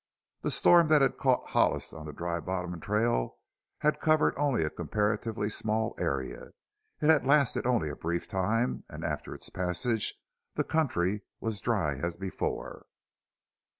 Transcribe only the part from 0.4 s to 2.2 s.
The storm that had caught Hollis on the